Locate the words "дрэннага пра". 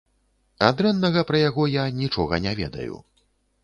0.79-1.43